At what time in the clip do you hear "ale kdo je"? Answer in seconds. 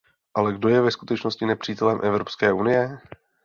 0.33-0.81